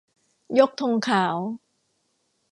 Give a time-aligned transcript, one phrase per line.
[0.59, 1.35] ยกธงขาว